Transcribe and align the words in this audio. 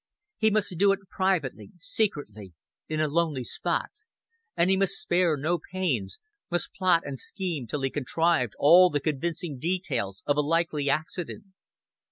He 0.39 0.49
must 0.49 0.73
do 0.79 0.91
it 0.93 1.07
privately, 1.11 1.73
secretly, 1.77 2.53
in 2.89 2.99
a 2.99 3.07
lonely 3.07 3.43
spot; 3.43 3.91
and 4.57 4.71
he 4.71 4.75
must 4.75 4.93
spare 4.99 5.37
no 5.37 5.59
pains, 5.59 6.17
must 6.49 6.73
plot 6.73 7.03
and 7.05 7.19
scheme 7.19 7.67
till 7.67 7.83
he 7.83 7.91
contrived 7.91 8.53
all 8.57 8.89
the 8.89 8.99
convincing 8.99 9.59
details 9.59 10.23
of 10.25 10.37
a 10.37 10.41
likely 10.41 10.89
accident. 10.89 11.43